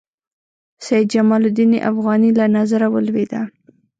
[0.85, 3.33] سید جمال الدین افغاني له نظره ولوېد.